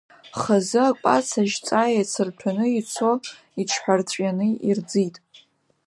[0.39, 3.11] Хазы акәац ажьҵаа еицырҭәаны ицо
[3.61, 5.15] иҽҳәарҵәины ирӡит.